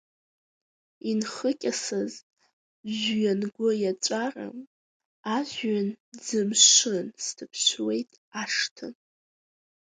Инхыкьасаз 1.09 2.13
жәҩангәы 2.95 3.69
иаҵәара, 3.81 4.47
ажәҩан 5.35 5.87
ӡы-мшын 6.23 7.07
сҭаԥшуеит 7.23 8.09
ашҭа. 8.41 8.87